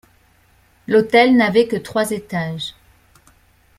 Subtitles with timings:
[0.87, 2.73] L'hôtel n'avait que trois étages.